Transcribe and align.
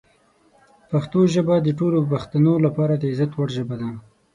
پښتو 0.89 1.19
ژبه 1.33 1.55
د 1.61 1.67
ټولو 1.79 1.99
پښتنو 2.11 2.53
لپاره 2.65 2.93
د 2.97 3.03
عزت 3.11 3.31
وړ 3.35 3.49
ژبه 3.57 3.75
ده. 3.81 3.89